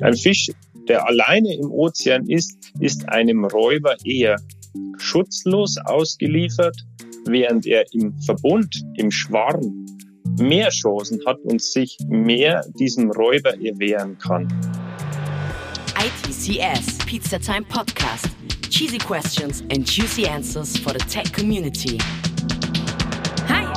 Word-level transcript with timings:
Ein 0.00 0.16
Fisch, 0.16 0.50
der 0.88 1.06
alleine 1.06 1.54
im 1.54 1.70
Ozean 1.70 2.26
ist, 2.28 2.56
ist 2.80 3.08
einem 3.08 3.44
Räuber 3.44 3.96
eher 4.04 4.36
schutzlos 4.98 5.76
ausgeliefert, 5.84 6.76
während 7.26 7.66
er 7.66 7.84
im 7.92 8.12
Verbund, 8.22 8.84
im 8.96 9.10
Schwarm 9.10 9.86
mehr 10.40 10.70
Chancen 10.70 11.20
hat 11.26 11.38
und 11.44 11.62
sich 11.62 11.96
mehr 12.08 12.64
diesem 12.78 13.10
Räuber 13.10 13.54
erwehren 13.54 14.18
kann. 14.18 14.48
ITCS 15.98 16.98
Pizza 17.06 17.38
Time 17.38 17.64
Podcast. 17.68 18.28
Cheesy 18.70 18.98
questions 18.98 19.62
and 19.70 19.86
juicy 19.86 20.26
answers 20.26 20.76
for 20.76 20.92
the 20.92 21.04
tech 21.06 21.32
community. 21.32 21.98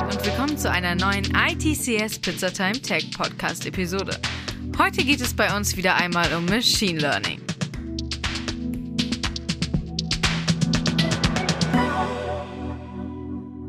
Und 0.06 0.24
willkommen 0.24 0.56
zu 0.56 0.70
einer 0.70 0.94
neuen 0.94 1.24
ITCS 1.34 2.20
Pizza 2.20 2.52
Time 2.52 2.80
Tech 2.80 3.10
Podcast 3.10 3.66
Episode. 3.66 4.16
Heute 4.78 5.04
geht 5.04 5.20
es 5.20 5.34
bei 5.34 5.54
uns 5.56 5.76
wieder 5.76 5.96
einmal 5.96 6.32
um 6.32 6.44
Machine 6.44 7.00
Learning. 7.00 7.42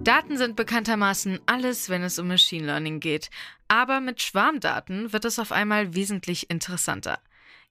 Daten 0.04 0.38
sind 0.38 0.56
bekanntermaßen 0.56 1.40
alles, 1.48 1.90
wenn 1.90 2.04
es 2.04 2.20
um 2.20 2.28
Machine 2.28 2.68
Learning 2.68 3.00
geht. 3.00 3.32
Aber 3.68 4.00
mit 4.00 4.22
Schwarmdaten 4.22 5.12
wird 5.14 5.26
es 5.26 5.40
auf 5.40 5.52
einmal 5.52 5.96
wesentlich 5.96 6.52
interessanter. 6.52 7.20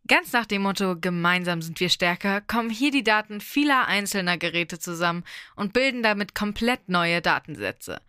Ganz 0.09 0.33
nach 0.33 0.47
dem 0.47 0.63
Motto 0.63 0.97
Gemeinsam 1.01 1.63
sind 1.63 1.79
wir 1.79 1.89
stärker 1.89 2.41
kommen 2.41 2.71
hier 2.71 2.91
die 2.91 3.05
Daten 3.05 3.41
vieler 3.41 3.87
einzelner 3.87 4.39
Geräte 4.39 4.81
zusammen 4.81 5.23
und 5.55 5.73
bilden 5.73 6.03
damit 6.03 6.35
komplett 6.35 6.89
neue 6.89 7.23
Datensätze. 7.23 8.01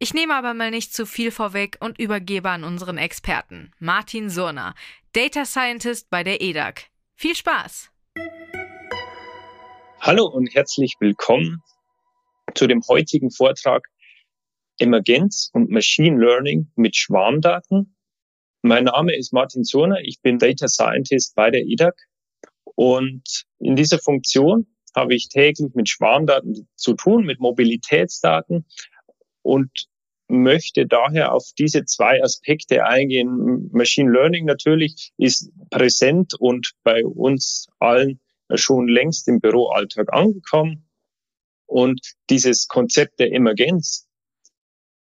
Ich 0.00 0.14
nehme 0.14 0.36
aber 0.36 0.54
mal 0.54 0.70
nicht 0.70 0.94
zu 0.94 1.06
viel 1.06 1.32
vorweg 1.32 1.76
und 1.80 1.98
übergebe 1.98 2.48
an 2.50 2.62
unseren 2.62 2.98
Experten, 2.98 3.72
Martin 3.80 4.30
Surner, 4.30 4.76
Data 5.12 5.44
Scientist 5.44 6.08
bei 6.08 6.22
der 6.22 6.40
EDAG. 6.40 6.82
Viel 7.16 7.34
Spaß! 7.34 7.90
Hallo 9.98 10.26
und 10.26 10.54
herzlich 10.54 10.94
willkommen 11.00 11.64
zu 12.54 12.68
dem 12.68 12.80
heutigen 12.86 13.32
Vortrag 13.32 13.88
Emergenz 14.78 15.50
und 15.52 15.68
Machine 15.68 16.16
Learning 16.16 16.70
mit 16.76 16.94
Schwarmdaten. 16.94 17.96
Mein 18.62 18.84
Name 18.84 19.16
ist 19.16 19.32
Martin 19.32 19.64
Surner, 19.64 19.98
ich 20.02 20.20
bin 20.22 20.38
Data 20.38 20.68
Scientist 20.68 21.34
bei 21.34 21.50
der 21.50 21.62
EDAG 21.62 21.96
und 22.76 23.46
in 23.58 23.74
dieser 23.74 23.98
Funktion 23.98 24.68
habe 24.94 25.16
ich 25.16 25.28
täglich 25.28 25.74
mit 25.74 25.88
Schwarmdaten 25.88 26.68
zu 26.76 26.94
tun, 26.94 27.24
mit 27.24 27.40
Mobilitätsdaten, 27.40 28.64
und 29.48 29.70
möchte 30.28 30.86
daher 30.86 31.32
auf 31.32 31.44
diese 31.58 31.84
zwei 31.84 32.22
Aspekte 32.22 32.84
eingehen. 32.84 33.70
Machine 33.72 34.12
Learning 34.12 34.44
natürlich 34.44 35.12
ist 35.16 35.50
präsent 35.70 36.34
und 36.38 36.72
bei 36.84 37.04
uns 37.04 37.66
allen 37.78 38.20
schon 38.54 38.88
längst 38.88 39.28
im 39.28 39.40
Büroalltag 39.40 40.12
angekommen. 40.12 40.88
Und 41.66 42.00
dieses 42.30 42.68
Konzept 42.68 43.18
der 43.18 43.32
Emergenz 43.32 44.06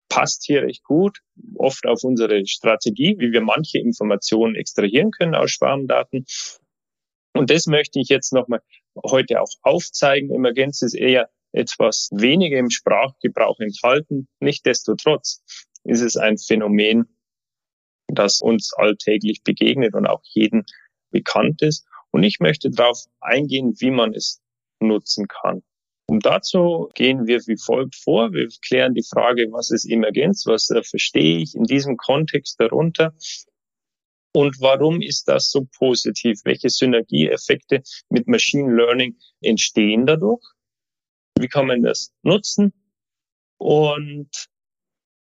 passt 0.09 0.45
hier 0.45 0.63
recht 0.63 0.83
gut, 0.83 1.19
oft 1.55 1.85
auf 1.85 2.03
unsere 2.03 2.45
Strategie, 2.45 3.15
wie 3.19 3.31
wir 3.31 3.41
manche 3.41 3.79
Informationen 3.79 4.55
extrahieren 4.55 5.11
können 5.11 5.35
aus 5.35 5.51
Schwarmdaten. 5.51 6.25
Und 7.33 7.49
das 7.49 7.67
möchte 7.67 7.99
ich 7.99 8.09
jetzt 8.09 8.33
nochmal 8.33 8.61
heute 9.05 9.41
auch 9.41 9.51
aufzeigen. 9.61 10.33
Emergenz 10.33 10.81
ist 10.81 10.95
eher 10.95 11.29
etwas 11.57 12.09
weniger 12.11 12.57
im 12.57 12.69
Sprachgebrauch 12.69 13.59
enthalten. 13.59 14.27
Nichtsdestotrotz 14.39 15.41
ist 15.83 16.01
es 16.01 16.17
ein 16.17 16.37
Phänomen, 16.37 17.17
das 18.07 18.41
uns 18.41 18.73
alltäglich 18.73 19.43
begegnet 19.43 19.93
und 19.93 20.07
auch 20.07 20.21
jedem 20.23 20.63
bekannt 21.11 21.61
ist. 21.61 21.85
Und 22.11 22.23
ich 22.23 22.39
möchte 22.39 22.69
darauf 22.69 23.03
eingehen, 23.19 23.73
wie 23.79 23.91
man 23.91 24.13
es 24.13 24.41
nutzen 24.79 25.27
kann. 25.27 25.63
Und 26.09 26.25
dazu 26.25 26.89
gehen 26.95 27.27
wir 27.27 27.45
wie 27.47 27.57
folgt 27.57 27.95
vor. 27.95 28.31
Wir 28.31 28.47
klären 28.65 28.93
die 28.93 29.03
Frage, 29.03 29.47
was 29.51 29.71
ist 29.71 29.85
Emergenz, 29.85 30.45
was 30.45 30.69
äh, 30.69 30.81
verstehe 30.83 31.39
ich 31.39 31.53
in 31.53 31.63
diesem 31.63 31.97
Kontext 31.97 32.59
darunter 32.59 33.13
und 34.37 34.61
warum 34.61 35.01
ist 35.01 35.27
das 35.27 35.49
so 35.49 35.67
positiv? 35.79 36.41
Welche 36.43 36.69
Synergieeffekte 36.69 37.81
mit 38.09 38.27
Machine 38.27 38.71
Learning 38.71 39.17
entstehen 39.41 40.05
dadurch? 40.05 40.43
Wie 41.39 41.47
kann 41.47 41.67
man 41.67 41.83
das 41.83 42.11
nutzen? 42.23 42.73
Und 43.57 44.29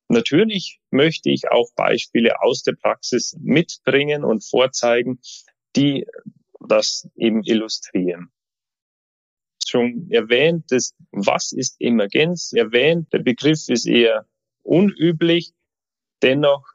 natürlich 0.09 0.81
möchte 0.91 1.31
ich 1.31 1.51
auch 1.51 1.71
Beispiele 1.75 2.41
aus 2.43 2.63
der 2.63 2.75
Praxis 2.75 3.37
mitbringen 3.41 4.25
und 4.25 4.45
vorzeigen, 4.45 5.21
die 5.77 6.07
das 6.61 7.09
eben 7.17 7.43
illustrieren. 7.45 8.31
Schon 9.67 10.11
erwähnt, 10.11 10.67
das, 10.69 10.95
was 11.13 11.53
ist 11.53 11.77
Emergenz? 11.81 12.53
Erwähnt, 12.53 13.13
der 13.13 13.21
Begriff 13.21 13.69
ist 13.69 13.87
eher 13.87 14.27
unüblich. 14.63 15.53
Dennoch, 16.23 16.67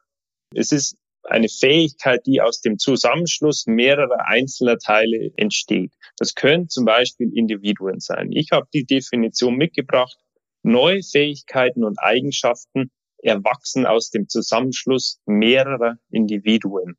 es 0.54 0.72
ist 0.72 0.98
eine 1.30 1.50
Fähigkeit, 1.50 2.26
die 2.26 2.42
aus 2.42 2.62
dem 2.62 2.78
Zusammenschluss 2.78 3.66
mehrerer 3.68 4.28
einzelner 4.28 4.78
Teile 4.78 5.32
entsteht. 5.36 5.94
Das 6.18 6.34
können 6.36 6.70
zum 6.70 6.86
Beispiel 6.86 7.32
Individuen 7.36 8.00
sein. 8.00 8.32
Ich 8.32 8.52
habe 8.52 8.68
die 8.74 8.86
Definition 8.86 9.56
mitgebracht. 9.56 10.18
Neue 10.64 11.04
Fähigkeiten 11.04 11.84
und 11.84 11.98
Eigenschaften 12.00 12.92
erwachsen 13.18 13.86
aus 13.86 14.10
dem 14.10 14.28
Zusammenschluss 14.28 15.20
mehrerer 15.26 15.98
Individuen. 16.10 16.98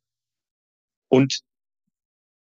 Und 1.09 1.41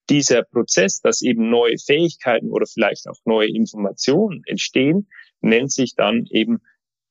dieser 0.09 0.43
Prozess, 0.43 1.01
dass 1.01 1.21
eben 1.21 1.49
neue 1.49 1.77
Fähigkeiten 1.77 2.51
oder 2.51 2.65
vielleicht 2.65 3.07
auch 3.07 3.19
neue 3.25 3.49
Informationen 3.49 4.41
entstehen, 4.45 5.09
nennt 5.41 5.71
sich 5.71 5.95
dann 5.95 6.25
eben 6.29 6.61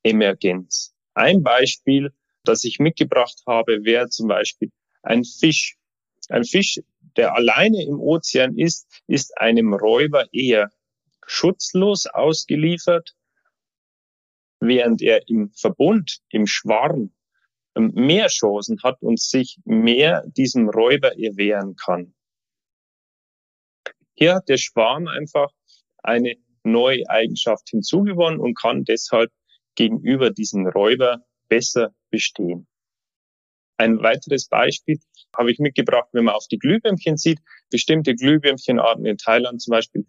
Emergenz. 0.03 0.95
Ein 1.13 1.43
Beispiel 1.43 2.11
das 2.47 2.63
ich 2.63 2.79
mitgebracht 2.79 3.41
habe, 3.45 3.83
wäre 3.83 4.09
zum 4.09 4.27
Beispiel 4.27 4.71
ein 5.03 5.23
Fisch. 5.23 5.77
Ein 6.29 6.43
Fisch, 6.43 6.79
der 7.15 7.33
alleine 7.33 7.83
im 7.83 7.99
Ozean 7.99 8.57
ist, 8.57 8.87
ist 9.07 9.37
einem 9.37 9.73
Räuber 9.73 10.25
eher 10.33 10.71
schutzlos 11.25 12.05
ausgeliefert, 12.07 13.15
während 14.59 15.01
er 15.01 15.27
im 15.29 15.51
Verbund, 15.51 16.19
im 16.29 16.47
Schwarm 16.47 17.13
ähm, 17.75 17.91
mehr 17.93 18.27
Chancen 18.27 18.81
hat 18.83 19.01
und 19.01 19.19
sich 19.19 19.59
mehr 19.65 20.23
diesem 20.25 20.69
Räuber 20.69 21.17
erwehren 21.17 21.75
kann. 21.75 22.13
Hier 24.15 24.35
hat 24.35 24.49
der 24.49 24.57
Schwarm 24.57 25.07
einfach 25.07 25.51
eine 26.01 26.35
neue 26.63 27.07
Eigenschaft 27.07 27.69
hinzugewonnen 27.69 28.39
und 28.39 28.57
kann 28.57 28.83
deshalb 28.83 29.31
gegenüber 29.75 30.31
diesem 30.31 30.67
Räuber 30.67 31.23
besser 31.49 31.93
bestehen. 32.09 32.67
Ein 33.77 34.01
weiteres 34.01 34.47
Beispiel 34.47 34.99
habe 35.35 35.51
ich 35.51 35.59
mitgebracht, 35.59 36.09
wenn 36.11 36.25
man 36.25 36.35
auf 36.35 36.47
die 36.47 36.57
Glühwürmchen 36.57 37.17
sieht. 37.17 37.39
Bestimmte 37.69 38.15
Glühwürmchenarten 38.15 39.05
in 39.05 39.17
Thailand 39.17 39.61
zum 39.61 39.71
Beispiel 39.71 40.05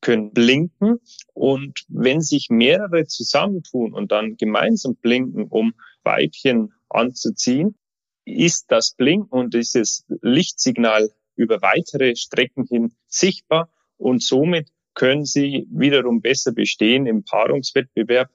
können 0.00 0.32
blinken 0.32 0.98
und 1.34 1.84
wenn 1.88 2.20
sich 2.20 2.48
mehrere 2.50 3.06
zusammentun 3.06 3.92
und 3.92 4.12
dann 4.12 4.36
gemeinsam 4.36 4.96
blinken, 4.96 5.44
um 5.48 5.74
Weibchen 6.04 6.72
anzuziehen, 6.88 7.76
ist 8.24 8.70
das 8.70 8.94
Blinken 8.94 9.30
und 9.30 9.54
dieses 9.54 10.06
Lichtsignal 10.22 11.10
über 11.36 11.60
weitere 11.62 12.16
Strecken 12.16 12.64
hin 12.64 12.94
sichtbar 13.08 13.70
und 13.96 14.22
somit 14.22 14.68
können 14.94 15.24
sie 15.24 15.66
wiederum 15.70 16.20
besser 16.20 16.52
bestehen 16.52 17.06
im 17.06 17.24
Paarungswettbewerb 17.24 18.30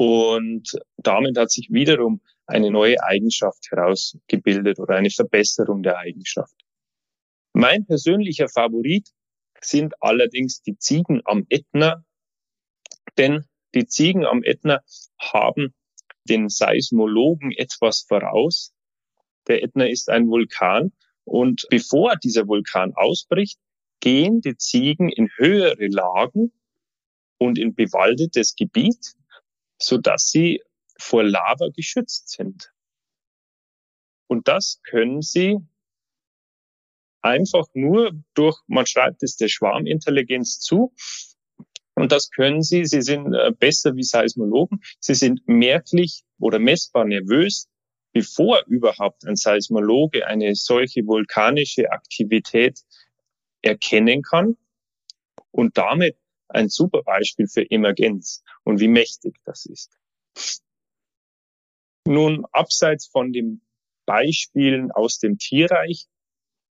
und 0.00 0.78
damit 0.96 1.36
hat 1.36 1.50
sich 1.50 1.68
wiederum 1.70 2.22
eine 2.46 2.70
neue 2.70 3.02
Eigenschaft 3.02 3.70
herausgebildet 3.70 4.78
oder 4.78 4.96
eine 4.96 5.10
Verbesserung 5.10 5.82
der 5.82 5.98
Eigenschaft. 5.98 6.54
Mein 7.52 7.84
persönlicher 7.84 8.48
Favorit 8.48 9.10
sind 9.60 9.92
allerdings 10.00 10.62
die 10.62 10.78
Ziegen 10.78 11.20
am 11.26 11.44
Ätna, 11.50 12.02
denn 13.18 13.44
die 13.74 13.86
Ziegen 13.86 14.24
am 14.24 14.42
Ätna 14.42 14.80
haben 15.18 15.74
den 16.24 16.48
Seismologen 16.48 17.52
etwas 17.52 18.06
voraus. 18.08 18.72
Der 19.48 19.62
Ätna 19.62 19.86
ist 19.86 20.08
ein 20.08 20.28
Vulkan 20.28 20.92
und 21.24 21.66
bevor 21.68 22.16
dieser 22.16 22.48
Vulkan 22.48 22.94
ausbricht, 22.94 23.58
gehen 24.00 24.40
die 24.40 24.56
Ziegen 24.56 25.10
in 25.10 25.28
höhere 25.36 25.88
Lagen 25.88 26.54
und 27.36 27.58
in 27.58 27.74
bewaldetes 27.74 28.56
Gebiet 28.56 29.19
so 29.80 29.98
dass 29.98 30.30
sie 30.30 30.62
vor 30.98 31.24
Lava 31.24 31.68
geschützt 31.74 32.30
sind. 32.30 32.72
Und 34.26 34.46
das 34.48 34.80
können 34.84 35.22
sie 35.22 35.58
einfach 37.22 37.66
nur 37.74 38.12
durch, 38.34 38.58
man 38.66 38.86
schreibt 38.86 39.22
es 39.22 39.36
der 39.36 39.48
Schwarmintelligenz 39.48 40.60
zu, 40.60 40.94
und 41.94 42.12
das 42.12 42.30
können 42.30 42.62
sie, 42.62 42.86
sie 42.86 43.02
sind 43.02 43.34
äh, 43.34 43.52
besser 43.52 43.94
wie 43.94 44.02
Seismologen, 44.02 44.80
sie 45.00 45.14
sind 45.14 45.46
merklich 45.46 46.22
oder 46.38 46.58
messbar 46.58 47.04
nervös, 47.04 47.68
bevor 48.12 48.64
überhaupt 48.66 49.26
ein 49.26 49.36
Seismologe 49.36 50.26
eine 50.26 50.54
solche 50.54 51.06
vulkanische 51.06 51.90
Aktivität 51.92 52.80
erkennen 53.60 54.22
kann 54.22 54.56
und 55.50 55.76
damit 55.76 56.16
ein 56.50 56.68
super 56.68 57.02
Beispiel 57.02 57.46
für 57.48 57.68
Emergenz 57.70 58.42
und 58.64 58.80
wie 58.80 58.88
mächtig 58.88 59.36
das 59.44 59.66
ist. 59.66 59.96
Nun, 62.06 62.44
abseits 62.52 63.06
von 63.06 63.32
den 63.32 63.62
Beispielen 64.06 64.90
aus 64.90 65.18
dem 65.18 65.38
Tierreich, 65.38 66.06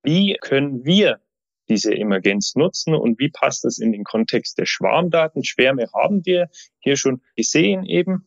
wie 0.03 0.37
können 0.41 0.85
wir 0.85 1.21
diese 1.69 1.93
Emergenz 1.93 2.55
nutzen 2.55 2.95
und 2.95 3.19
wie 3.19 3.29
passt 3.29 3.63
das 3.63 3.77
in 3.77 3.91
den 3.91 4.03
Kontext 4.03 4.57
der 4.57 4.65
Schwarmdaten? 4.65 5.43
Schwärme 5.43 5.87
haben 5.93 6.25
wir 6.25 6.49
hier 6.79 6.97
schon 6.97 7.21
gesehen 7.35 7.85
eben. 7.85 8.25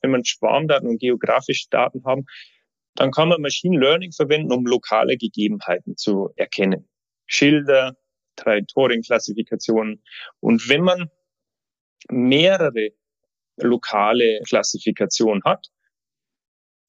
Wenn 0.00 0.10
man 0.10 0.24
Schwarmdaten 0.24 0.88
und 0.88 1.00
geografische 1.00 1.68
Daten 1.70 2.04
haben, 2.04 2.24
dann 2.94 3.10
kann 3.10 3.28
man 3.28 3.42
Machine 3.42 3.78
Learning 3.78 4.12
verwenden, 4.12 4.52
um 4.52 4.66
lokale 4.66 5.16
Gegebenheiten 5.16 5.96
zu 5.96 6.30
erkennen. 6.36 6.88
Schilder, 7.26 7.96
Trajektorienklassifikationen. 8.36 10.02
Und 10.40 10.68
wenn 10.68 10.82
man 10.82 11.10
mehrere 12.10 12.90
lokale 13.56 14.40
Klassifikationen 14.46 15.42
hat, 15.44 15.68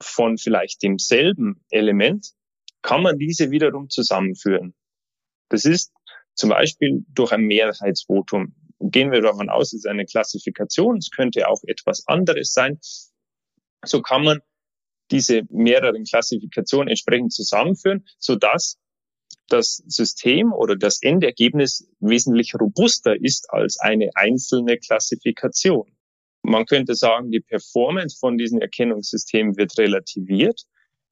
von 0.01 0.37
vielleicht 0.37 0.83
demselben 0.83 1.63
Element, 1.69 2.31
kann 2.81 3.01
man 3.01 3.17
diese 3.17 3.51
wiederum 3.51 3.89
zusammenführen. 3.89 4.75
Das 5.49 5.65
ist 5.65 5.91
zum 6.33 6.49
Beispiel 6.49 7.05
durch 7.09 7.31
ein 7.31 7.41
Mehrheitsvotum. 7.41 8.55
Gehen 8.79 9.11
wir 9.11 9.21
davon 9.21 9.49
aus, 9.49 9.73
es 9.73 9.85
ist 9.85 9.87
eine 9.87 10.05
Klassifikation, 10.05 10.97
es 10.97 11.09
könnte 11.09 11.47
auch 11.47 11.61
etwas 11.65 12.05
anderes 12.07 12.53
sein. 12.53 12.79
So 13.85 14.01
kann 14.01 14.23
man 14.23 14.39
diese 15.11 15.43
mehreren 15.49 16.03
Klassifikationen 16.03 16.89
entsprechend 16.89 17.33
zusammenführen, 17.33 18.05
so 18.19 18.35
dass 18.35 18.77
das 19.47 19.83
System 19.87 20.53
oder 20.53 20.75
das 20.75 21.01
Endergebnis 21.01 21.87
wesentlich 21.99 22.53
robuster 22.59 23.15
ist 23.15 23.49
als 23.51 23.79
eine 23.79 24.09
einzelne 24.15 24.77
Klassifikation. 24.77 25.85
Man 26.41 26.65
könnte 26.65 26.95
sagen, 26.95 27.31
die 27.31 27.39
Performance 27.39 28.17
von 28.19 28.37
diesen 28.37 28.61
Erkennungssystemen 28.61 29.57
wird 29.57 29.77
relativiert. 29.77 30.61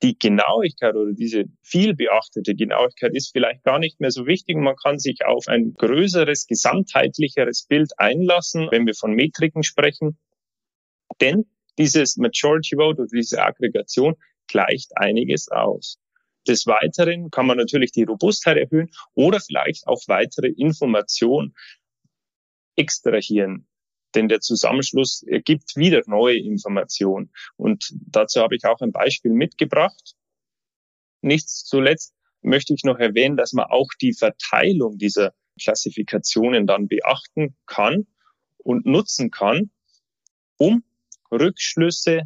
Die 0.04 0.18
Genauigkeit 0.18 0.96
oder 0.96 1.14
diese 1.14 1.46
viel 1.64 1.96
beachtete 1.96 2.56
Genauigkeit 2.56 3.16
ist 3.16 3.32
vielleicht 3.32 3.64
gar 3.64 3.80
nicht 3.80 4.00
mehr 4.00 4.12
so 4.12 4.28
wichtig. 4.28 4.58
Man 4.58 4.76
kann 4.76 5.00
sich 5.00 5.26
auf 5.26 5.48
ein 5.48 5.74
größeres, 5.74 6.46
gesamtheitlicheres 6.46 7.66
Bild 7.68 7.92
einlassen, 7.98 8.68
wenn 8.70 8.86
wir 8.86 8.94
von 8.94 9.14
Metriken 9.14 9.64
sprechen. 9.64 10.18
Denn 11.22 11.46
dieses 11.78 12.18
Majority 12.18 12.76
Vote 12.76 13.02
oder 13.02 13.10
diese 13.12 13.42
Aggregation 13.42 14.16
gleicht 14.48 14.92
einiges 14.98 15.50
aus. 15.50 15.98
Des 16.48 16.68
Weiteren 16.68 17.32
kann 17.32 17.48
man 17.48 17.58
natürlich 17.58 17.92
die 17.92 18.04
Robustheit 18.04 18.58
erhöhen 18.58 18.92
oder 19.14 19.40
vielleicht 19.40 19.88
auch 19.88 20.02
weitere 20.08 20.48
Informationen 20.48 21.56
extrahieren. 22.76 23.68
Denn 24.16 24.28
der 24.28 24.42
Zusammenschluss 24.42 25.24
ergibt 25.24 25.76
wieder 25.76 26.02
neue 26.06 26.38
Informationen. 26.38 27.32
Und 27.56 27.94
dazu 27.94 28.42
habe 28.42 28.56
ich 28.56 28.66
auch 28.66 28.82
ein 28.82 28.92
Beispiel 28.92 29.32
mitgebracht. 29.32 30.16
Nichts 31.22 31.64
zuletzt 31.64 32.14
möchte 32.42 32.74
ich 32.74 32.84
noch 32.84 33.00
erwähnen, 33.00 33.38
dass 33.38 33.54
man 33.54 33.66
auch 33.66 33.90
die 34.02 34.14
Verteilung 34.14 34.98
dieser 34.98 35.34
Klassifikationen 35.60 36.68
dann 36.68 36.88
beachten 36.88 37.56
kann 37.66 38.08
und 38.58 38.86
nutzen 38.86 39.32
kann, 39.32 39.72
um 40.58 40.84
Rückschlüsse 41.32 42.24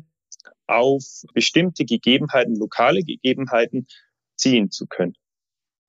auf 0.66 1.04
bestimmte 1.34 1.86
Gegebenheiten, 1.86 2.56
lokale 2.56 3.04
Gegebenheiten 3.04 3.88
ziehen 4.38 4.72
zu 4.72 4.88
können. 4.88 5.16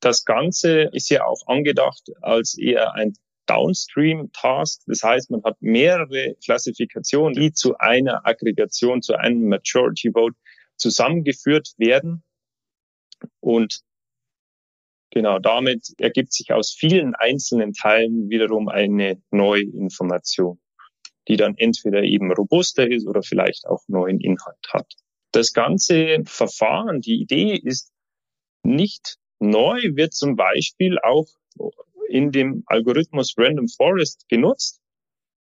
Das 0.00 0.24
Ganze 0.24 0.82
ist 0.92 1.10
ja 1.10 1.24
auch 1.24 1.46
angedacht 1.46 2.10
als 2.20 2.56
eher 2.56 2.94
ein 2.94 3.14
Downstream-Task. 3.46 4.82
Das 4.86 5.02
heißt, 5.02 5.30
man 5.30 5.42
hat 5.42 5.56
mehrere 5.60 6.36
Klassifikationen, 6.44 7.34
die 7.34 7.52
zu 7.52 7.76
einer 7.78 8.26
Aggregation, 8.26 9.02
zu 9.02 9.14
einem 9.16 9.48
Majority 9.48 10.12
Vote 10.12 10.36
zusammengeführt 10.76 11.72
werden. 11.78 12.22
Und 13.40 13.80
genau 15.10 15.38
damit 15.38 15.94
ergibt 15.98 16.32
sich 16.32 16.52
aus 16.52 16.72
vielen 16.72 17.14
einzelnen 17.14 17.72
Teilen 17.72 18.28
wiederum 18.28 18.68
eine 18.68 19.20
neue 19.30 19.62
Information, 19.62 20.60
die 21.26 21.36
dann 21.36 21.56
entweder 21.56 22.02
eben 22.02 22.32
robuster 22.32 22.88
ist 22.88 23.06
oder 23.06 23.22
vielleicht 23.22 23.66
auch 23.66 23.82
neuen 23.88 24.20
Inhalt 24.20 24.68
hat. 24.68 24.92
Das 25.32 25.52
ganze 25.52 26.22
Verfahren, 26.24 27.00
die 27.00 27.20
Idee 27.20 27.54
ist 27.54 27.92
nicht 28.62 29.18
neu, 29.38 29.80
wird 29.94 30.14
zum 30.14 30.36
Beispiel 30.36 30.98
auch 30.98 31.26
in 32.08 32.32
dem 32.32 32.64
Algorithmus 32.66 33.34
Random 33.36 33.68
Forest 33.68 34.28
genutzt. 34.28 34.80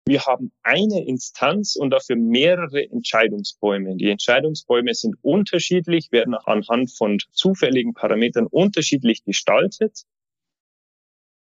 Wir 0.06 0.26
haben 0.26 0.52
eine 0.62 1.06
Instanz 1.06 1.76
und 1.76 1.90
dafür 1.90 2.16
mehrere 2.16 2.82
Entscheidungsbäume. 2.82 3.96
Die 3.96 4.10
Entscheidungsbäume 4.10 4.92
sind 4.94 5.16
unterschiedlich, 5.22 6.12
werden 6.12 6.34
anhand 6.34 6.94
von 6.94 7.18
zufälligen 7.32 7.94
Parametern 7.94 8.46
unterschiedlich 8.46 9.24
gestaltet. 9.24 10.02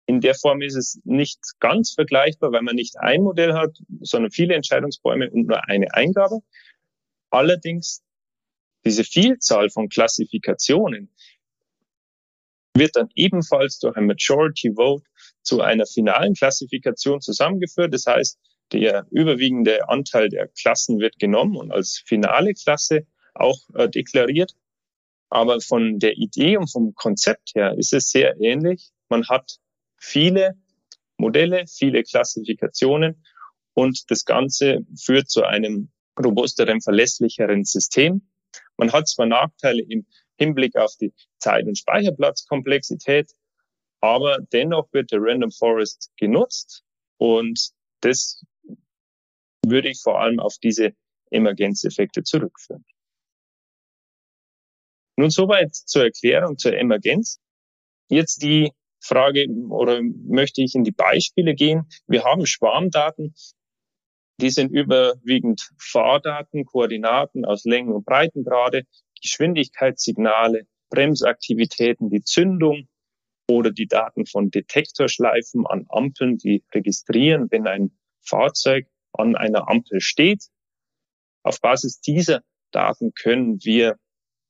In 0.08 0.20
der 0.20 0.36
Form 0.36 0.62
ist 0.62 0.76
es 0.76 1.00
nicht 1.06 1.40
ganz 1.60 1.94
vergleichbar, 1.94 2.52
weil 2.52 2.64
man 2.64 2.76
nicht 2.76 2.98
ein 3.00 3.22
Modell 3.22 3.54
hat, 3.54 3.78
sondern 4.02 4.32
viele 4.32 4.56
Entscheidungsbäume 4.56 5.30
und 5.30 5.48
nur 5.48 5.70
eine 5.70 5.94
Eingabe. 5.94 6.40
Allerdings 7.30 8.04
diese 8.84 9.04
Vielzahl 9.04 9.70
von 9.70 9.88
Klassifikationen 9.88 11.14
wird 12.76 12.96
dann 12.96 13.10
ebenfalls 13.16 13.80
durch 13.80 13.96
ein 13.96 14.06
Majority 14.06 14.74
Vote 14.76 15.06
zu 15.42 15.62
einer 15.62 15.86
finalen 15.86 16.34
Klassifikation 16.34 17.22
zusammengeführt. 17.22 17.94
Das 17.94 18.06
heißt, 18.06 18.40
der 18.72 19.08
überwiegende 19.10 19.90
Anteil 19.90 20.30
der 20.30 20.48
Klassen 20.48 21.00
wird 21.00 21.18
genommen 21.20 21.56
und 21.56 21.72
als 21.72 22.04
finale 22.06 22.54
Klasse 22.54 23.08
auch 23.34 23.60
äh, 23.74 23.90
deklariert. 23.90 24.54
Aber 25.30 25.60
von 25.62 26.00
der 26.00 26.18
Idee 26.18 26.58
und 26.58 26.72
vom 26.72 26.94
Konzept 26.96 27.52
her 27.56 27.76
ist 27.78 27.94
es 27.94 28.10
sehr 28.10 28.40
ähnlich. 28.40 28.90
Man 29.10 29.28
hat 29.28 29.58
viele 29.98 30.56
Modelle, 31.18 31.66
viele 31.68 32.04
Klassifikationen 32.04 33.24
und 33.74 34.10
das 34.10 34.26
Ganze 34.26 34.80
führt 35.00 35.30
zu 35.30 35.44
einem 35.44 35.92
robusteren, 36.18 36.82
verlässlicheren 36.82 37.64
System. 37.64 38.30
Man 38.78 38.92
hat 38.92 39.08
zwar 39.08 39.26
Nachteile 39.26 39.84
im 39.88 40.06
Hinblick 40.40 40.76
auf 40.76 40.96
die 41.00 41.14
Zeit- 41.38 41.66
und 41.66 41.78
Speicherplatzkomplexität. 41.78 43.32
Aber 44.02 44.40
dennoch 44.54 44.88
wird 44.94 45.12
der 45.12 45.20
Random 45.22 45.52
Forest 45.52 46.12
genutzt 46.18 46.84
und 47.18 47.72
das 48.02 48.42
würde 49.66 49.90
ich 49.90 50.02
vor 50.02 50.22
allem 50.22 50.40
auf 50.40 50.56
diese 50.64 50.94
Emergenzeffekte 51.32 52.24
zurückführen. 52.24 52.86
Nun 55.18 55.30
soweit 55.30 55.76
zur 55.76 56.06
Erklärung 56.06 56.58
zur 56.58 56.74
Emergenz. 56.74 57.42
Jetzt 58.08 58.42
die 58.42 58.72
Frage 59.02 59.48
oder 59.70 60.02
möchte 60.02 60.62
ich 60.62 60.76
in 60.76 60.86
die 60.86 60.92
Beispiele 60.92 61.56
gehen. 61.56 61.90
Wir 62.08 62.24
haben 62.24 62.46
Schwarmdaten, 62.46 63.36
die 64.40 64.50
sind 64.50 64.72
überwiegend 64.72 65.70
Fahrdaten, 65.78 66.66
Koordinaten 66.66 67.44
aus 67.44 67.66
Längen 67.66 67.92
und 67.92 68.06
Breitengrade, 68.06 68.84
Geschwindigkeitssignale, 69.22 70.68
Bremsaktivitäten, 70.90 72.10
die 72.10 72.24
Zündung 72.24 72.88
oder 73.48 73.72
die 73.72 73.88
Daten 73.88 74.26
von 74.26 74.52
Detektorschleifen 74.52 75.66
an 75.66 75.86
Ampeln, 75.90 76.38
die 76.38 76.64
registrieren, 76.74 77.50
wenn 77.52 77.68
ein 77.68 77.92
Fahrzeug 78.22 78.88
an 79.14 79.36
einer 79.36 79.68
Ampel 79.68 80.02
steht. 80.02 80.46
Auf 81.44 81.62
Basis 81.62 82.00
dieser 82.02 82.44
Daten 82.72 83.14
können 83.14 83.64
wir 83.64 83.98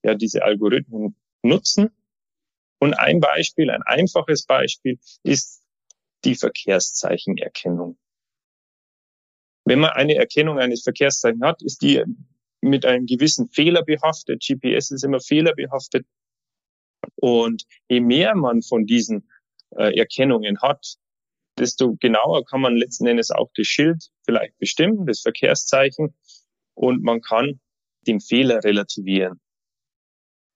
ja 0.03 0.15
diese 0.15 0.43
Algorithmen 0.43 1.15
nutzen. 1.43 1.89
Und 2.79 2.93
ein 2.93 3.19
Beispiel, 3.19 3.69
ein 3.69 3.83
einfaches 3.83 4.45
Beispiel 4.45 4.99
ist 5.23 5.63
die 6.25 6.35
Verkehrszeichenerkennung. 6.35 7.97
Wenn 9.65 9.79
man 9.79 9.91
eine 9.91 10.15
Erkennung 10.15 10.59
eines 10.59 10.83
Verkehrszeichens 10.83 11.43
hat, 11.43 11.61
ist 11.61 11.81
die 11.81 12.03
mit 12.61 12.85
einem 12.85 13.05
gewissen 13.05 13.47
Fehler 13.47 13.83
behaftet. 13.83 14.43
GPS 14.45 14.91
ist 14.91 15.03
immer 15.03 15.19
fehlerbehaftet. 15.19 16.05
Und 17.15 17.63
je 17.87 18.01
mehr 18.01 18.35
man 18.35 18.61
von 18.61 18.85
diesen 18.85 19.29
äh, 19.71 19.97
Erkennungen 19.97 20.61
hat, 20.61 20.95
desto 21.57 21.95
genauer 21.99 22.45
kann 22.45 22.61
man 22.61 22.75
letzten 22.75 23.07
Endes 23.07 23.31
auch 23.31 23.49
das 23.55 23.67
Schild 23.67 24.09
vielleicht 24.25 24.57
bestimmen, 24.57 25.05
das 25.05 25.21
Verkehrszeichen, 25.21 26.15
und 26.73 27.03
man 27.03 27.19
kann 27.19 27.59
den 28.07 28.21
Fehler 28.21 28.63
relativieren. 28.63 29.41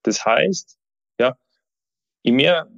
Das 0.03 0.23
heißt, 0.23 0.77
ja, 1.19 1.37
je 2.23 2.31
mehr 2.31 2.69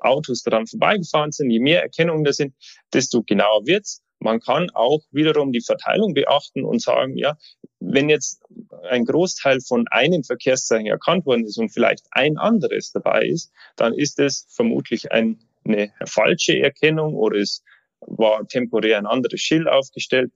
Autos 0.00 0.42
daran 0.42 0.66
vorbeigefahren 0.66 1.32
sind, 1.32 1.50
je 1.50 1.58
mehr 1.58 1.82
Erkennungen 1.82 2.24
da 2.24 2.32
sind, 2.32 2.54
desto 2.92 3.22
genauer 3.22 3.66
wird's. 3.66 4.02
Man 4.26 4.40
kann 4.40 4.70
auch 4.70 5.02
wiederum 5.12 5.52
die 5.52 5.60
Verteilung 5.60 6.12
beachten 6.12 6.64
und 6.64 6.82
sagen, 6.82 7.16
ja, 7.16 7.38
wenn 7.78 8.08
jetzt 8.08 8.42
ein 8.90 9.04
Großteil 9.04 9.60
von 9.60 9.86
einem 9.88 10.24
Verkehrszeichen 10.24 10.88
erkannt 10.88 11.26
worden 11.26 11.44
ist 11.44 11.58
und 11.58 11.70
vielleicht 11.70 12.04
ein 12.10 12.36
anderes 12.36 12.90
dabei 12.90 13.22
ist, 13.22 13.52
dann 13.76 13.94
ist 13.94 14.18
es 14.18 14.48
vermutlich 14.50 15.12
ein, 15.12 15.38
eine 15.64 15.92
falsche 16.06 16.58
Erkennung 16.58 17.14
oder 17.14 17.38
es 17.38 17.62
war 18.00 18.44
temporär 18.48 18.98
ein 18.98 19.06
anderes 19.06 19.40
Schild 19.40 19.68
aufgestellt. 19.68 20.32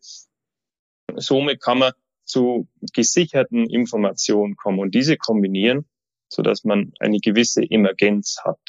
Somit 1.16 1.60
kann 1.60 1.78
man 1.78 1.92
zu 2.24 2.68
gesicherten 2.92 3.68
Informationen 3.68 4.54
kommen 4.54 4.78
und 4.78 4.94
diese 4.94 5.16
kombinieren, 5.16 5.84
so 6.28 6.42
dass 6.42 6.62
man 6.62 6.92
eine 7.00 7.18
gewisse 7.18 7.62
Emergenz 7.68 8.36
hat. 8.44 8.60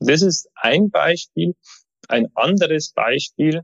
Das 0.00 0.22
ist 0.22 0.50
ein 0.56 0.90
Beispiel. 0.90 1.54
Ein 2.12 2.30
anderes 2.34 2.92
Beispiel 2.92 3.62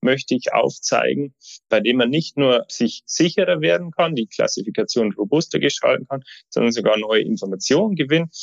möchte 0.00 0.34
ich 0.34 0.54
aufzeigen, 0.54 1.34
bei 1.68 1.80
dem 1.80 1.98
man 1.98 2.08
nicht 2.08 2.38
nur 2.38 2.64
sich 2.68 3.02
sicherer 3.04 3.60
werden 3.60 3.90
kann, 3.90 4.14
die 4.14 4.26
Klassifikation 4.26 5.12
robuster 5.12 5.58
gestalten 5.58 6.06
kann, 6.08 6.22
sondern 6.48 6.72
sogar 6.72 6.96
neue 6.96 7.20
Informationen 7.20 7.96
gewinnt. 7.96 8.34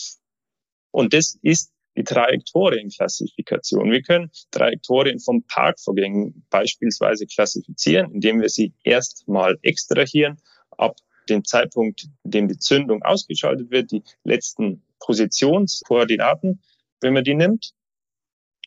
Und 0.92 1.16
das 1.16 1.40
ist 1.42 1.72
die 1.98 2.04
Trajektorienklassifikation. 2.04 3.90
Wir 3.90 4.04
können 4.04 4.30
Trajektorien 4.52 5.20
von 5.20 5.44
Parkvorgängen 5.48 6.46
beispielsweise 6.52 7.26
klassifizieren, 7.26 8.14
indem 8.14 8.40
wir 8.40 8.50
sie 8.50 8.76
erstmal 8.84 9.58
extrahieren, 9.64 10.38
ab 10.78 10.96
dem 11.28 11.44
Zeitpunkt, 11.44 12.04
in 12.24 12.32
dem 12.32 12.48
die 12.48 12.60
Zündung 12.60 13.02
ausgeschaltet 13.02 13.72
wird, 13.72 13.92
die 13.92 14.04
letzten 14.24 14.84
Positionskoordinaten, 15.00 16.62
wenn 17.02 17.14
man 17.14 17.24
die 17.24 17.34
nimmt. 17.34 17.74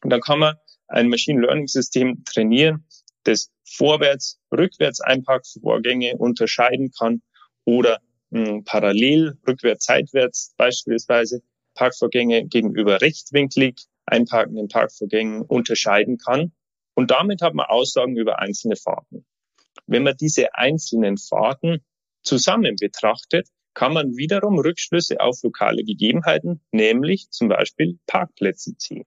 Und 0.03 0.11
dann 0.11 0.21
kann 0.21 0.39
man 0.39 0.57
ein 0.89 1.09
Machine 1.09 1.41
Learning 1.41 1.69
System 1.69 2.25
trainieren, 2.25 2.87
das 3.25 3.51
vorwärts, 3.65 4.39
rückwärts 4.53 5.01
Einparkvorgänge 5.01 6.17
unterscheiden 6.17 6.91
kann 6.99 7.23
oder 7.65 8.01
hm, 8.31 8.65
parallel, 8.65 9.39
rückwärts, 9.47 9.87
seitwärts 9.87 10.55
beispielsweise 10.57 11.43
Parkvorgänge 11.75 12.47
gegenüber 12.47 13.01
rechtwinklig 13.01 13.87
einparkenden 14.07 14.69
Parkvorgängen 14.69 15.43
unterscheiden 15.43 16.19
kann. 16.19 16.53
Und 16.95 17.11
damit 17.11 17.41
hat 17.41 17.55
man 17.55 17.67
Aussagen 17.67 18.17
über 18.17 18.41
einzelne 18.41 18.77
Fahrten. 18.77 19.25
Wenn 19.87 20.03
man 20.03 20.17
diese 20.17 20.55
einzelnen 20.55 21.17
Fahrten 21.17 21.83
zusammen 22.23 22.77
betrachtet, 22.79 23.49
kann 23.75 23.95
man 23.95 24.17
wiederum 24.17 24.59
Rückschlüsse 24.59 25.21
auf 25.21 25.43
lokale 25.43 25.83
Gegebenheiten, 25.85 26.61
nämlich 26.73 27.31
zum 27.31 27.49
Beispiel 27.49 27.99
Parkplätze 28.07 28.77
ziehen. 28.77 29.05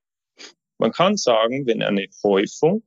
Man 0.78 0.92
kann 0.92 1.18
sagen, 1.18 1.66
wenn 1.66 1.82
eine 1.82 2.08
Häufung 2.24 2.84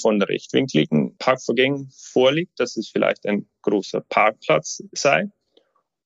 von 0.00 0.22
rechtwinkligen 0.22 1.16
Parkvorgängen 1.16 1.90
vorliegt, 1.90 2.58
dass 2.58 2.76
es 2.76 2.88
vielleicht 2.90 3.26
ein 3.26 3.48
großer 3.62 4.02
Parkplatz 4.02 4.82
sei 4.92 5.30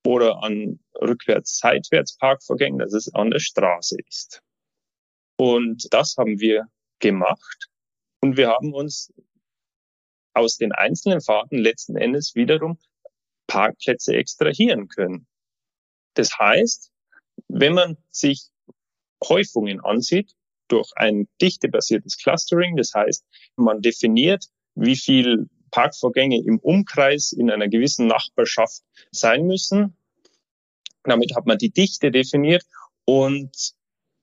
oder 0.06 0.42
an 0.42 0.80
rückwärts-seitwärts 1.00 2.16
Parkvorgängen, 2.18 2.78
dass 2.78 2.92
es 2.92 3.12
an 3.14 3.30
der 3.30 3.40
Straße 3.40 3.96
ist. 4.06 4.42
Und 5.36 5.92
das 5.92 6.16
haben 6.16 6.38
wir 6.38 6.66
gemacht 7.00 7.68
und 8.20 8.36
wir 8.36 8.48
haben 8.48 8.72
uns 8.72 9.12
aus 10.34 10.56
den 10.56 10.72
einzelnen 10.72 11.20
Fahrten 11.20 11.58
letzten 11.58 11.96
Endes 11.96 12.34
wiederum 12.34 12.78
Parkplätze 13.46 14.14
extrahieren 14.14 14.88
können. 14.88 15.26
Das 16.14 16.38
heißt, 16.38 16.90
wenn 17.48 17.74
man 17.74 17.96
sich 18.10 18.48
Häufungen 19.22 19.80
ansieht 19.80 20.34
durch 20.68 20.90
ein 20.96 21.28
dichtebasiertes 21.40 22.18
Clustering, 22.18 22.76
das 22.76 22.92
heißt, 22.94 23.24
man 23.56 23.80
definiert, 23.80 24.46
wie 24.74 24.96
viel 24.96 25.48
Parkvorgänge 25.70 26.40
im 26.44 26.58
Umkreis 26.58 27.32
in 27.32 27.50
einer 27.50 27.68
gewissen 27.68 28.06
Nachbarschaft 28.06 28.82
sein 29.10 29.46
müssen. 29.46 29.96
Damit 31.02 31.34
hat 31.34 31.46
man 31.46 31.58
die 31.58 31.70
Dichte 31.70 32.10
definiert 32.10 32.64
und 33.04 33.74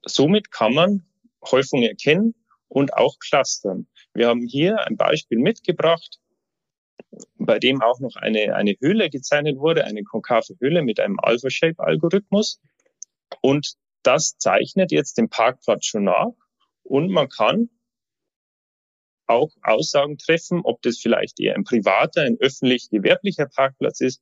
somit 0.04 0.52
kann 0.52 0.74
man 0.74 1.06
Häufungen 1.46 1.88
erkennen 1.88 2.36
und 2.68 2.94
auch 2.94 3.18
clustern. 3.20 3.88
Wir 4.14 4.28
haben 4.28 4.46
hier 4.46 4.88
ein 4.88 4.98
Beispiel 4.98 5.40
mitgebracht, 5.40 6.20
bei 7.38 7.60
dem 7.60 7.82
auch 7.82 8.00
noch 8.00 8.16
eine, 8.16 8.56
eine 8.56 8.76
Höhle 8.80 9.10
gezeichnet 9.10 9.58
wurde, 9.58 9.86
eine 9.86 10.04
konkave 10.04 10.56
Höhle 10.60 10.82
mit 10.82 11.00
einem 11.00 11.20
Alpha-Shape-Algorithmus. 11.20 12.62
Und 13.42 13.74
das 14.04 14.38
zeichnet 14.38 14.92
jetzt 14.92 15.18
den 15.18 15.30
Parkplatz 15.30 15.86
schon 15.86 16.06
nach. 16.06 16.34
Und 16.84 17.10
man 17.10 17.30
kann 17.30 17.70
auch 19.28 19.52
Aussagen 19.64 20.18
treffen, 20.18 20.62
ob 20.64 20.82
das 20.82 21.00
vielleicht 21.00 21.40
eher 21.40 21.56
ein 21.56 21.64
privater, 21.64 22.22
ein 22.24 22.38
öffentlich-gewerblicher 22.40 23.48
Parkplatz 23.48 24.02
ist 24.02 24.22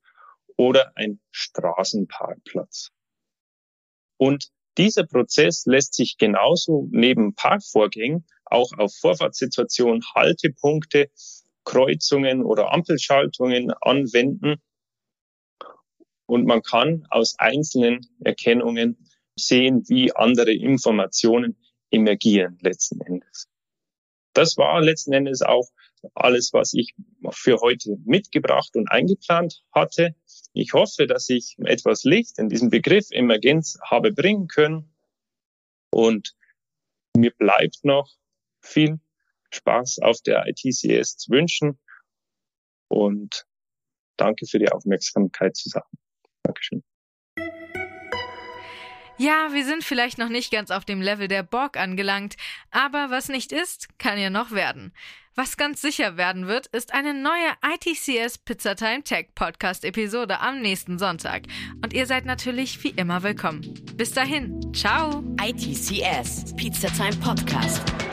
oder 0.56 0.92
ein 0.96 1.20
Straßenparkplatz. 1.32 2.92
Und 4.18 4.50
dieser 4.78 5.06
Prozess 5.06 5.66
lässt 5.66 5.96
sich 5.96 6.18
genauso 6.18 6.88
neben 6.92 7.34
Parkvorgängen 7.34 8.26
auch 8.46 8.72
auf 8.78 8.94
Vorfahrtssituationen, 8.96 10.04
Haltepunkte, 10.16 11.10
Kreuzungen 11.64 12.44
oder 12.44 12.74
Ampelschaltungen 12.74 13.72
anwenden. 13.82 14.62
Und 16.26 16.46
man 16.46 16.62
kann 16.62 17.06
aus 17.10 17.36
einzelnen 17.38 18.08
Erkennungen 18.24 19.09
sehen, 19.46 19.84
wie 19.88 20.16
andere 20.16 20.54
Informationen 20.54 21.58
emergieren 21.92 22.58
letzten 22.62 23.02
Endes. 23.02 23.48
Das 24.34 24.58
war 24.58 24.82
letzten 24.82 25.14
Endes 25.14 25.42
auch 25.42 25.70
alles, 26.14 26.54
was 26.54 26.74
ich 26.74 26.96
für 27.32 27.60
heute 27.60 27.98
mitgebracht 28.06 28.76
und 28.76 28.90
eingeplant 28.90 29.64
hatte. 29.72 30.16
Ich 30.54 30.74
hoffe, 30.74 31.08
dass 31.08 31.30
ich 31.30 31.56
etwas 31.60 32.04
Licht 32.04 32.38
in 32.40 32.50
diesen 32.50 32.70
Begriff 32.70 33.08
Emergenz 33.12 33.78
habe 33.84 34.12
bringen 34.12 34.48
können. 34.48 34.94
Und 35.92 36.36
mir 37.18 37.32
bleibt 37.32 37.84
noch 37.84 38.10
viel 38.62 39.00
Spaß 39.52 40.00
auf 40.00 40.22
der 40.22 40.46
ITCS 40.48 41.18
zu 41.18 41.32
wünschen. 41.32 41.80
Und 42.88 43.46
danke 44.18 44.46
für 44.46 44.60
die 44.60 44.72
Aufmerksamkeit 44.72 45.56
zusammen. 45.56 45.98
Dankeschön. 46.44 46.84
Ja, 49.20 49.52
wir 49.52 49.66
sind 49.66 49.84
vielleicht 49.84 50.18
noch 50.18 50.30
nicht 50.30 50.50
ganz 50.50 50.72
auf 50.72 50.86
dem 50.86 51.02
Level 51.02 51.28
der 51.28 51.44
Borg 51.44 51.76
angelangt, 51.76 52.38
aber 52.72 53.10
was 53.10 53.28
nicht 53.28 53.52
ist, 53.52 53.90
kann 54.00 54.18
ja 54.18 54.30
noch 54.30 54.52
werden. 54.52 54.94
Was 55.36 55.58
ganz 55.58 55.82
sicher 55.82 56.16
werden 56.16 56.48
wird, 56.48 56.68
ist 56.68 56.94
eine 56.94 57.14
neue 57.14 57.52
ITCS 57.62 58.38
Pizzatime 58.38 59.04
Tech 59.04 59.28
Podcast 59.36 59.84
Episode 59.84 60.40
am 60.40 60.62
nächsten 60.62 60.98
Sonntag. 60.98 61.44
Und 61.84 61.92
ihr 61.92 62.06
seid 62.06 62.26
natürlich 62.26 62.82
wie 62.86 62.92
immer 62.92 63.22
willkommen. 63.22 63.74
Bis 63.96 64.14
dahin, 64.14 64.74
ciao! 64.74 65.22
ITCS 65.42 66.56
Pizzatime 66.56 67.18
Podcast. 67.18 68.09